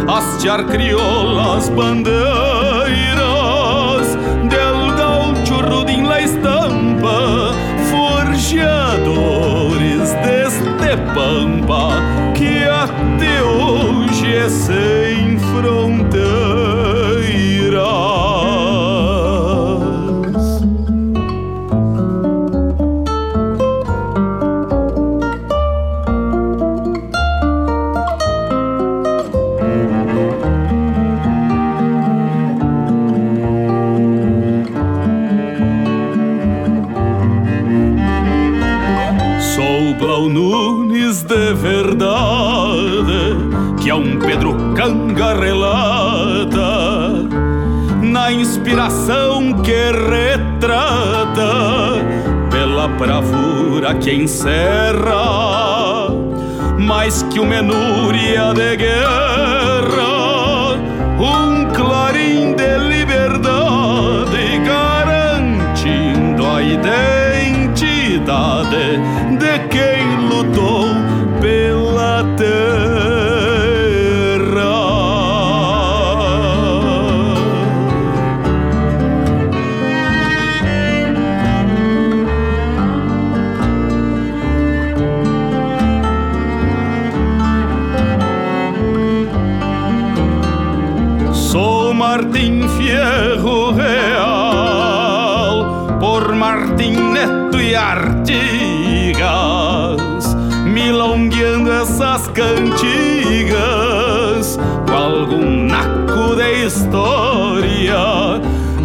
[0.09, 2.17] hastear criolas bandeiras,
[4.49, 7.53] del gaúcho rudim la estampa,
[7.91, 12.03] forjadores deste pampa,
[12.35, 15.04] que até hoje é sem
[45.41, 47.25] relata
[48.03, 51.53] na inspiração que retrata
[52.51, 56.09] pela bravura que encerra
[56.79, 59.64] mais que uma menúria de guerra
[102.15, 103.57] essas cantigas
[104.87, 108.41] com algum naco de história,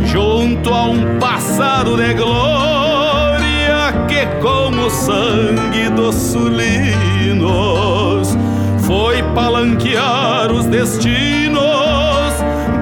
[0.06, 6.56] junto a um passado de glória que, com o sangue dos sulinos,
[8.88, 11.62] foi palanquear os destinos,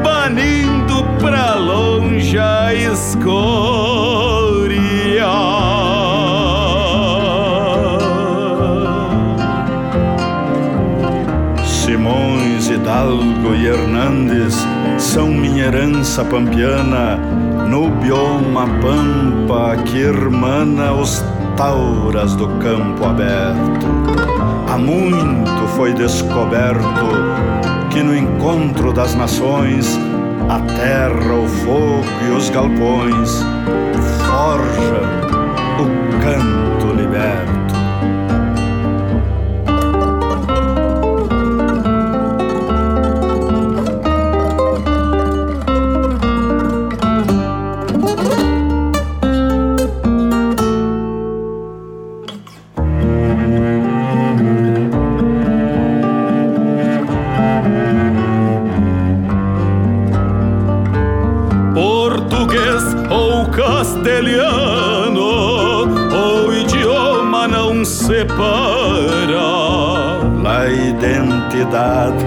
[0.01, 3.56] banindo pra longe a escória.
[15.59, 17.17] Herança pampiana,
[17.67, 21.23] no bioma pampa que irmana os
[21.55, 23.87] tauras do campo aberto.
[24.69, 26.81] Há muito foi descoberto
[27.91, 29.97] que no encontro das nações
[30.49, 33.43] a terra, o fogo e os galpões
[34.25, 35.03] forjam
[35.79, 36.66] o canto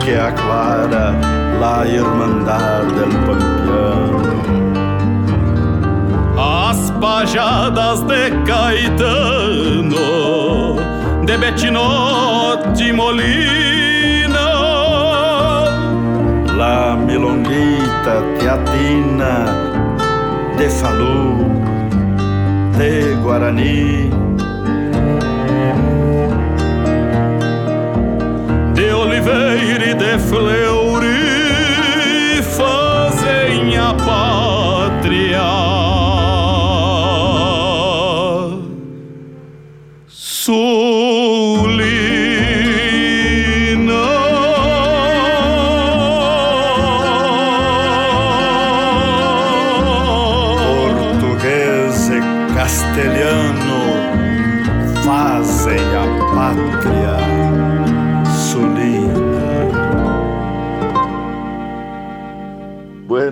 [0.04, 1.14] que aclara
[1.58, 4.40] la irmandade del pampiano.
[6.36, 9.96] As pajadas de Caetano,
[11.24, 14.48] de Betinote Molina,
[16.56, 19.46] La milonguita teatina
[20.58, 21.46] de Falu,
[22.76, 24.29] de Guarani.
[28.90, 31.12] De Oliveira e de Fleury,
[32.42, 34.39] fazem a pátria.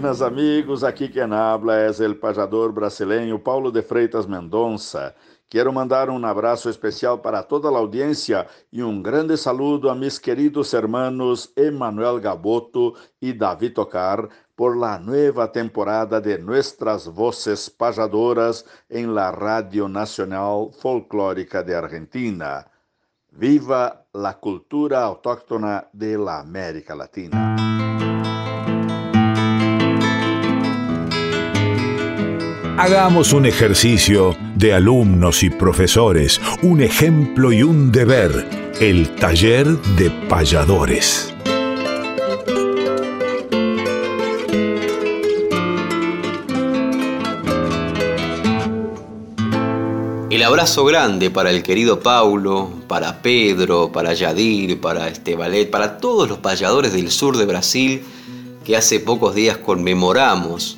[0.09, 5.15] Buenas amigos, aqui quem habla é el pajador brasileño Paulo de Freitas Mendonça.
[5.51, 10.19] Quero mandar um abraço especial para toda a audiência e um grande saludo a mis
[10.19, 18.65] queridos hermanos Emanuel Gaboto e David Tocar por la nueva temporada de Nuestras Voces Pajadoras
[18.89, 22.67] em la Radio Nacional Folclórica de Argentina.
[23.31, 27.78] Viva la cultura autóctona de la América Latina.
[32.81, 38.49] Hagamos un ejercicio de alumnos y profesores, un ejemplo y un deber,
[38.81, 39.67] el taller
[39.97, 41.35] de payadores.
[50.31, 56.29] El abrazo grande para el querido Paulo, para Pedro, para Yadir, para Estebalet, para todos
[56.29, 58.05] los payadores del sur de Brasil
[58.65, 60.78] que hace pocos días conmemoramos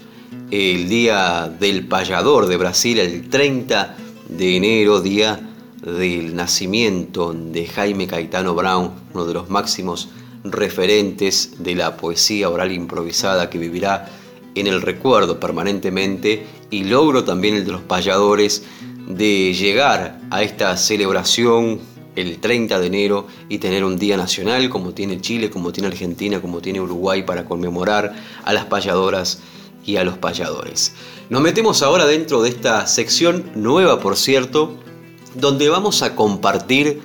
[0.51, 3.97] el Día del Payador de Brasil, el 30
[4.29, 5.49] de enero, día
[5.83, 10.09] del nacimiento de Jaime Caetano Brown, uno de los máximos
[10.43, 14.09] referentes de la poesía oral improvisada que vivirá
[14.57, 18.65] en el recuerdo permanentemente y logro también el de los payadores
[19.07, 21.81] de llegar a esta celebración
[22.17, 26.41] el 30 de enero y tener un día nacional como tiene Chile, como tiene Argentina,
[26.41, 29.41] como tiene Uruguay para conmemorar a las payadoras
[29.85, 30.95] y a los payadores.
[31.29, 34.77] Nos metemos ahora dentro de esta sección nueva, por cierto,
[35.35, 37.03] donde vamos a compartir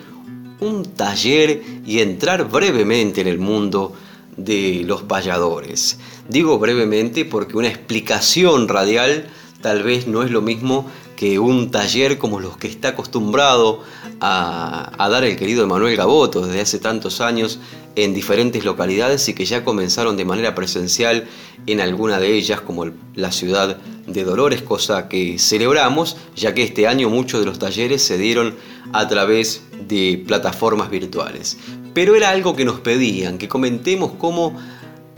[0.59, 3.93] un taller y entrar brevemente en el mundo
[4.37, 5.99] de los payadores.
[6.27, 9.29] Digo brevemente porque una explicación radial
[9.61, 13.81] tal vez no es lo mismo que un taller como los que está acostumbrado
[14.19, 17.59] a, dar el querido Emanuel Gaboto desde hace tantos años
[17.95, 21.27] en diferentes localidades y que ya comenzaron de manera presencial
[21.67, 22.85] en alguna de ellas, como
[23.15, 23.77] la ciudad
[24.07, 28.55] de Dolores, cosa que celebramos, ya que este año muchos de los talleres se dieron
[28.93, 31.57] a través de plataformas virtuales.
[31.93, 34.55] Pero era algo que nos pedían, que comentemos cómo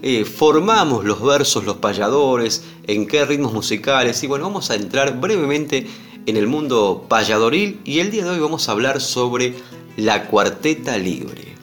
[0.02, 4.24] eh, formamos los versos, los payadores, en qué ritmos musicales.
[4.24, 5.88] Y bueno, vamos a entrar brevemente
[6.28, 9.56] en el mundo payadoril y el día de hoy vamos a hablar sobre
[9.96, 11.57] la cuarteta libre.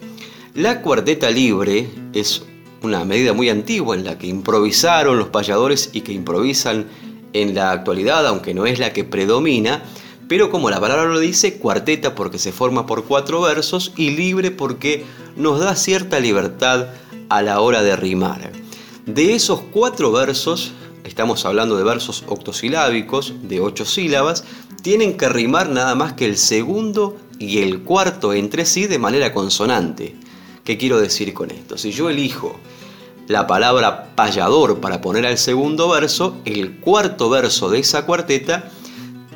[0.55, 2.45] La cuarteta libre es
[2.81, 6.87] una medida muy antigua en la que improvisaron los payadores y que improvisan
[7.33, 9.83] en la actualidad, aunque no es la que predomina,
[10.29, 14.53] pero como la palabra lo dice, cuarteta porque se forma por cuatro versos y libre
[14.53, 16.87] porque nos da cierta libertad
[17.31, 18.53] a la hora de rimar.
[19.07, 20.71] De esos cuatro versos,
[21.03, 24.45] estamos hablando de versos octosilábicos de ocho sílabas,
[24.83, 29.35] tienen que rimar nada más que el segundo y el cuarto entre sí de manera
[29.35, 30.15] consonante.
[30.65, 31.77] ¿Qué quiero decir con esto?
[31.77, 32.59] Si yo elijo
[33.29, 38.71] la palabra payador para poner al segundo verso, el cuarto verso de esa cuarteta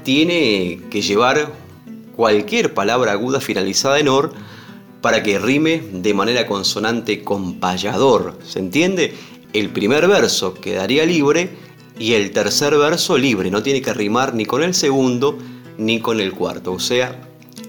[0.04, 1.52] tiene que llevar
[2.16, 4.32] cualquier palabra aguda finalizada en or
[5.02, 8.38] para que rime de manera consonante con payador.
[8.42, 9.14] ¿Se entiende?
[9.52, 11.50] El primer verso quedaría libre
[11.98, 13.50] y el tercer verso libre.
[13.50, 15.36] No tiene que rimar ni con el segundo
[15.76, 16.72] ni con el cuarto.
[16.72, 17.20] O sea,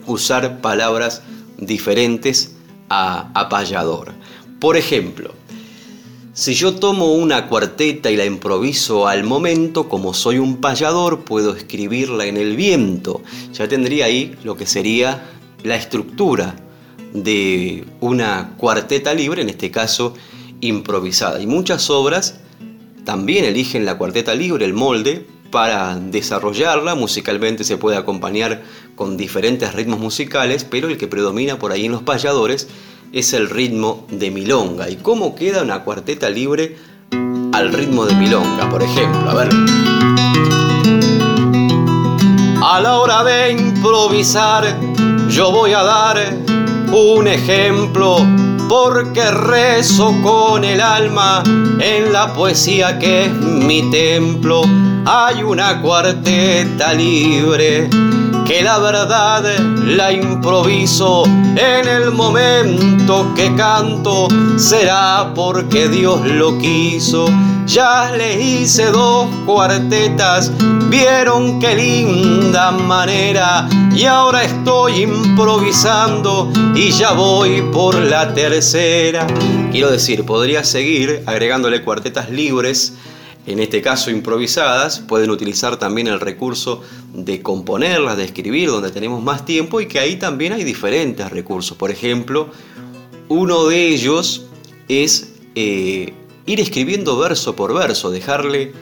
[0.05, 1.23] usar palabras
[1.57, 2.55] diferentes
[2.89, 4.13] a, a payador.
[4.59, 5.33] Por ejemplo,
[6.33, 11.53] si yo tomo una cuarteta y la improviso al momento, como soy un payador, puedo
[11.53, 13.21] escribirla en el viento.
[13.53, 15.21] Ya tendría ahí lo que sería
[15.63, 16.55] la estructura
[17.13, 20.13] de una cuarteta libre, en este caso
[20.61, 21.41] improvisada.
[21.41, 22.39] Y muchas obras
[23.03, 26.95] también eligen la cuarteta libre, el molde, para desarrollarla.
[26.95, 28.61] Musicalmente se puede acompañar
[28.95, 32.67] con diferentes ritmos musicales, pero el que predomina por ahí en los payadores
[33.11, 34.89] es el ritmo de milonga.
[34.89, 36.77] ¿Y cómo queda una cuarteta libre
[37.53, 38.69] al ritmo de milonga?
[38.69, 39.49] Por ejemplo, a ver.
[42.61, 44.77] A la hora de improvisar,
[45.29, 46.17] yo voy a dar
[46.91, 48.17] un ejemplo
[48.69, 51.41] porque rezo con el alma
[51.79, 54.61] en la poesía que es mi templo.
[55.05, 57.89] Hay una cuarteta libre
[58.45, 59.43] que la verdad
[59.85, 67.25] la improviso en el momento que canto, será porque Dios lo quiso.
[67.65, 70.51] Ya le hice dos cuartetas,
[70.89, 79.27] vieron qué linda manera y ahora estoy improvisando y ya voy por la tercera.
[79.71, 82.93] Quiero decir, podría seguir agregándole cuartetas libres
[83.45, 86.83] en este caso improvisadas, pueden utilizar también el recurso
[87.13, 91.75] de componerlas, de escribir, donde tenemos más tiempo y que ahí también hay diferentes recursos.
[91.75, 92.51] Por ejemplo,
[93.27, 94.45] uno de ellos
[94.87, 96.13] es eh,
[96.45, 98.73] ir escribiendo verso por verso, dejarle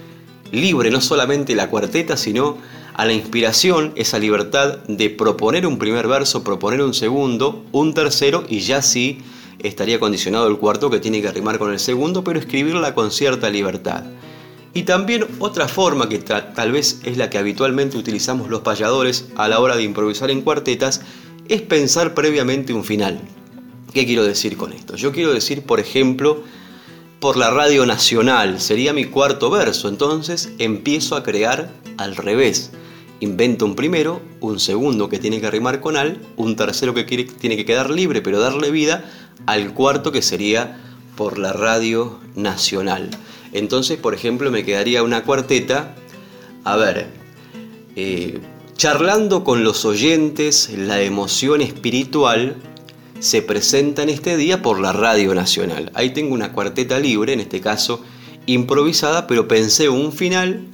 [0.51, 2.57] libre no solamente la cuarteta, sino
[2.93, 8.43] a la inspiración, esa libertad de proponer un primer verso, proponer un segundo, un tercero
[8.49, 9.19] y ya sí
[9.59, 13.49] estaría condicionado el cuarto que tiene que rimar con el segundo, pero escribirla con cierta
[13.49, 14.03] libertad.
[14.73, 19.47] Y también otra forma que tal vez es la que habitualmente utilizamos los payadores a
[19.47, 21.01] la hora de improvisar en cuartetas
[21.47, 23.21] es pensar previamente un final.
[23.93, 24.95] ¿Qué quiero decir con esto?
[24.95, 26.43] Yo quiero decir, por ejemplo,
[27.19, 32.71] por la radio nacional, sería mi cuarto verso, entonces empiezo a crear al revés.
[33.19, 37.57] Invento un primero, un segundo que tiene que rimar con al, un tercero que tiene
[37.57, 39.03] que quedar libre pero darle vida,
[39.47, 40.79] al cuarto que sería
[41.15, 43.09] por la radio nacional.
[43.51, 45.95] Entonces, por ejemplo, me quedaría una cuarteta,
[46.63, 47.07] a ver,
[47.95, 48.39] eh,
[48.75, 52.57] charlando con los oyentes, la emoción espiritual
[53.19, 55.91] se presenta en este día por la Radio Nacional.
[55.93, 58.01] Ahí tengo una cuarteta libre, en este caso
[58.45, 60.65] improvisada, pero pensé un final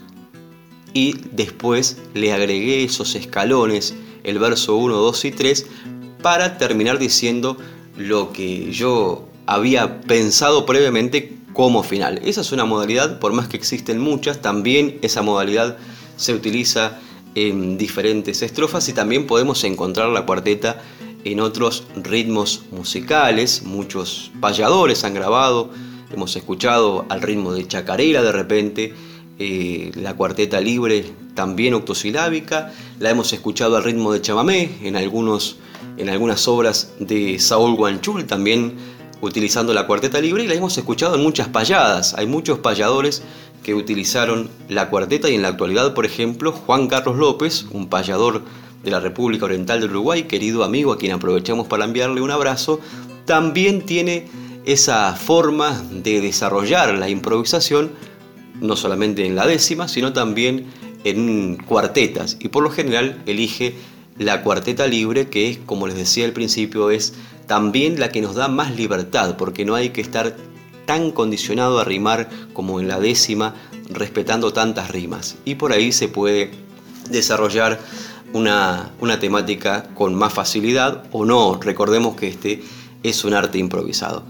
[0.93, 5.65] y después le agregué esos escalones, el verso 1, 2 y 3,
[6.21, 7.57] para terminar diciendo
[7.97, 12.21] lo que yo había pensado previamente como final.
[12.23, 15.77] Esa es una modalidad, por más que existen muchas, también esa modalidad
[16.15, 16.99] se utiliza
[17.35, 20.81] en diferentes estrofas y también podemos encontrar la cuarteta
[21.23, 23.63] en otros ritmos musicales.
[23.63, 25.69] Muchos payadores han grabado,
[26.11, 28.93] hemos escuchado al ritmo de chacarera de repente,
[29.39, 35.57] eh, la cuarteta libre también octosilábica, la hemos escuchado al ritmo de chamamé en, algunos,
[35.97, 38.73] en algunas obras de Saúl Guanchul también
[39.21, 42.13] utilizando la cuarteta libre y la hemos escuchado en muchas payadas.
[42.15, 43.23] Hay muchos payadores
[43.63, 48.43] que utilizaron la cuarteta y en la actualidad, por ejemplo, Juan Carlos López, un payador
[48.83, 52.79] de la República Oriental del Uruguay, querido amigo a quien aprovechamos para enviarle un abrazo,
[53.25, 54.27] también tiene
[54.65, 57.91] esa forma de desarrollar la improvisación,
[58.61, 60.65] no solamente en la décima, sino también
[61.03, 63.75] en cuartetas y por lo general elige
[64.17, 67.13] la cuarteta libre que es, como les decía al principio, es
[67.47, 70.35] también la que nos da más libertad, porque no hay que estar
[70.85, 73.55] tan condicionado a rimar como en la décima,
[73.89, 75.35] respetando tantas rimas.
[75.45, 76.51] Y por ahí se puede
[77.09, 77.79] desarrollar
[78.33, 81.59] una, una temática con más facilidad o no.
[81.61, 82.63] Recordemos que este
[83.03, 84.23] es un arte improvisado.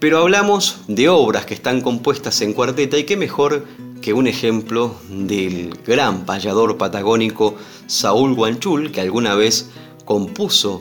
[0.00, 3.66] Pero hablamos de obras que están compuestas en cuarteta y qué mejor
[4.00, 7.56] que un ejemplo del gran payador patagónico
[7.86, 9.70] Saúl Guanchul, que alguna vez
[10.04, 10.80] compuso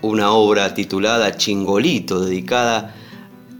[0.00, 2.94] una obra titulada Chingolito, dedicada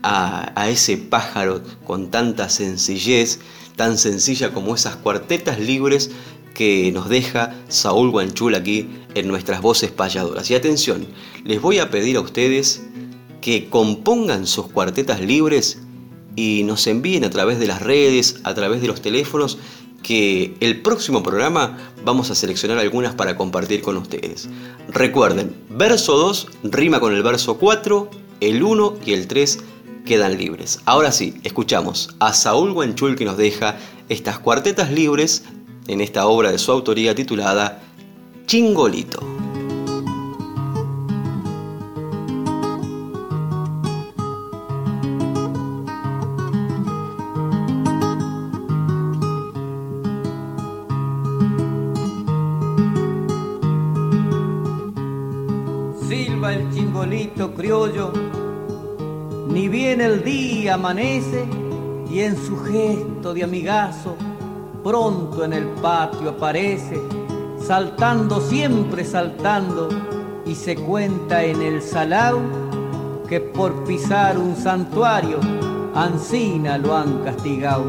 [0.02, 3.40] a, a, ese pájaro con tanta sencillez,
[3.76, 6.10] tan sencilla como esas cuartetas libres
[6.54, 10.50] que nos deja Saúl Guanchul aquí en nuestras voces payadoras.
[10.50, 11.06] Y atención,
[11.44, 12.82] les voy a pedir a ustedes
[13.40, 15.80] que compongan sus cuartetas libres
[16.36, 19.58] y nos envíen a través de las redes, a través de los teléfonos,
[20.02, 24.48] que el próximo programa vamos a seleccionar algunas para compartir con ustedes.
[24.88, 29.58] Recuerden, verso 2 rima con el verso 4, el 1 y el 3
[30.04, 30.80] quedan libres.
[30.84, 33.76] Ahora sí, escuchamos a Saúl Guanchul que nos deja
[34.08, 35.44] estas cuartetas libres
[35.86, 37.82] en esta obra de su autoría titulada
[38.46, 39.20] Chingolito.
[56.08, 58.12] Silba el chingolito criollo,
[59.48, 61.46] ni bien el día amanece
[62.10, 64.16] y en su gesto de amigazo
[64.82, 67.00] pronto en el patio aparece,
[67.58, 69.88] saltando siempre saltando,
[70.44, 72.40] y se cuenta en el salao
[73.28, 75.38] que por pisar un santuario,
[75.94, 77.84] Ancina lo han castigado.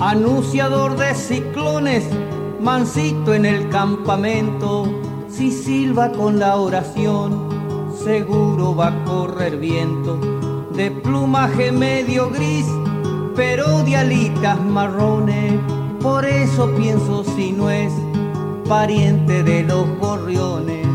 [0.00, 2.04] Anunciador de ciclones,
[2.60, 4.86] mansito en el campamento,
[5.36, 7.48] si silba con la oración,
[8.04, 10.16] seguro va a correr viento.
[10.76, 12.66] De plumaje medio gris,
[13.34, 15.54] pero de alitas marrones.
[16.00, 17.92] Por eso pienso si no es
[18.68, 20.86] pariente de los gorriones.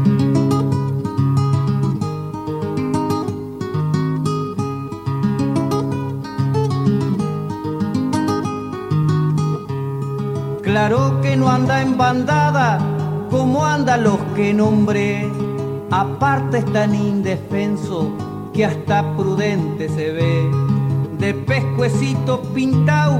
[10.62, 12.80] Claro que no anda en bandada
[13.30, 14.04] como andan
[14.40, 15.30] que nombré.
[15.92, 18.10] Aparte es tan indefenso
[18.54, 20.50] que hasta prudente se ve.
[21.18, 23.20] De pescuecito pintado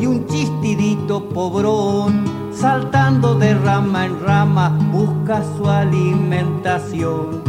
[0.00, 7.40] y un chistidito pobrón, saltando de rama en rama, busca su alimentación.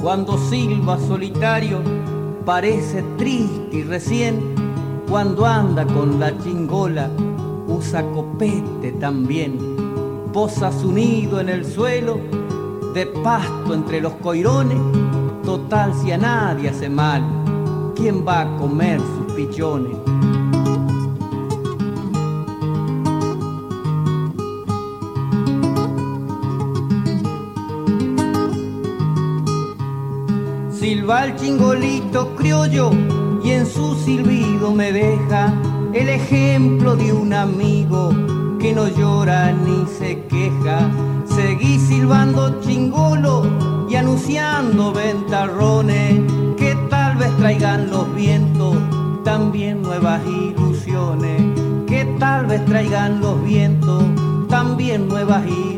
[0.00, 2.05] Cuando silba solitario
[2.46, 4.54] parece triste y recién.
[5.10, 7.10] Cuando anda con la chingola
[7.66, 9.58] usa copete también.
[10.32, 12.18] Posa su nido en el suelo
[12.94, 14.78] de pasto entre los coirones.
[15.44, 17.22] Total si a nadie hace mal,
[17.94, 20.15] ¿quién va a comer sus pichones?
[31.06, 32.90] Silba el chingolito criollo
[33.44, 35.54] y en su silbido me deja
[35.92, 38.10] el ejemplo de un amigo
[38.58, 40.90] que no llora ni se queja.
[41.26, 43.46] Seguí silbando chingolo
[43.88, 46.22] y anunciando ventarrones
[46.56, 48.74] que tal vez traigan los vientos
[49.22, 51.40] también nuevas ilusiones.
[51.86, 54.02] Que tal vez traigan los vientos
[54.48, 55.75] también nuevas ilusiones.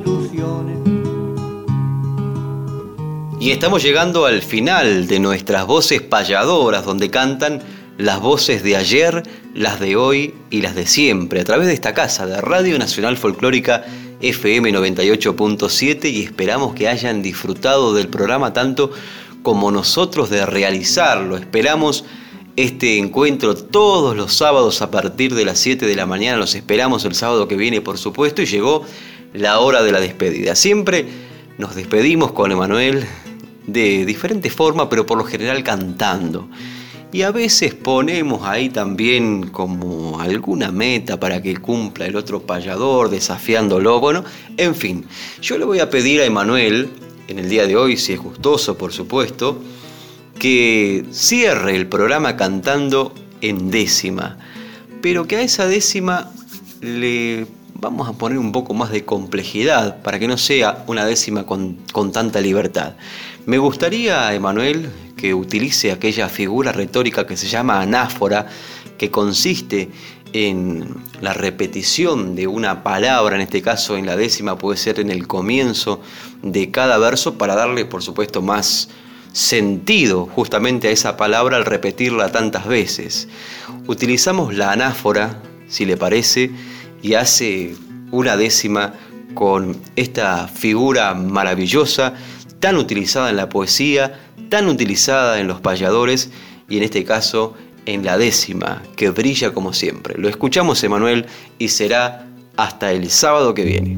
[3.40, 7.62] Y estamos llegando al final de nuestras voces payadoras, donde cantan
[7.96, 9.22] las voces de ayer,
[9.54, 13.16] las de hoy y las de siempre, a través de esta casa de Radio Nacional
[13.16, 13.84] Folclórica
[14.20, 18.90] FM 98.7 y esperamos que hayan disfrutado del programa tanto
[19.44, 21.36] como nosotros de realizarlo.
[21.36, 22.04] Esperamos
[22.56, 27.04] este encuentro todos los sábados a partir de las 7 de la mañana, los esperamos
[27.04, 28.84] el sábado que viene por supuesto y llegó
[29.32, 30.56] la hora de la despedida.
[30.56, 31.06] Siempre
[31.56, 33.06] nos despedimos con Emanuel
[33.68, 36.48] de diferente forma, pero por lo general cantando.
[37.12, 43.08] Y a veces ponemos ahí también como alguna meta para que cumpla el otro payador,
[43.08, 44.00] desafiándolo.
[44.00, 44.24] Bueno,
[44.56, 45.06] en fin,
[45.40, 46.90] yo le voy a pedir a Emanuel,
[47.28, 49.62] en el día de hoy, si es gustoso, por supuesto,
[50.38, 54.38] que cierre el programa cantando en décima,
[55.02, 56.30] pero que a esa décima
[56.80, 61.46] le vamos a poner un poco más de complejidad para que no sea una décima
[61.46, 62.94] con, con tanta libertad.
[63.48, 68.46] Me gustaría, Emanuel, que utilice aquella figura retórica que se llama anáfora,
[68.98, 69.88] que consiste
[70.34, 70.86] en
[71.22, 75.26] la repetición de una palabra, en este caso en la décima puede ser en el
[75.26, 76.02] comienzo
[76.42, 78.90] de cada verso para darle por supuesto más
[79.32, 83.28] sentido justamente a esa palabra al repetirla tantas veces.
[83.86, 86.50] Utilizamos la anáfora, si le parece,
[87.00, 87.74] y hace
[88.10, 88.92] una décima
[89.32, 92.14] con esta figura maravillosa,
[92.60, 96.30] tan utilizada en la poesía, tan utilizada en los payadores
[96.68, 97.54] y en este caso
[97.86, 100.14] en la décima, que brilla como siempre.
[100.18, 101.26] Lo escuchamos, Emanuel,
[101.58, 103.96] y será hasta el sábado que viene.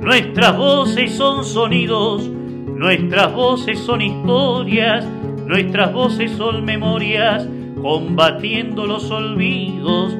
[0.00, 5.04] Nuestras voces son sonidos, nuestras voces son historias,
[5.46, 7.46] nuestras voces son memorias,
[7.80, 10.14] combatiendo los olvidos,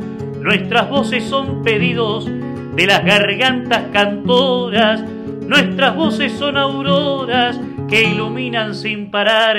[0.46, 5.02] nuestras voces son pedidos de las gargantas cantoras,
[5.46, 9.56] Nuestras voces son auroras que iluminan sin parar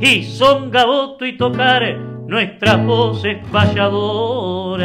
[0.00, 4.82] y son gaboto y tocar nuestras voces valladoras.